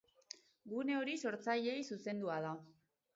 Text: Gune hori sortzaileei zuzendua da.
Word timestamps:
Gune 0.71 0.95
hori 1.01 1.13
sortzaileei 1.27 1.83
zuzendua 1.97 2.39
da. 2.47 2.55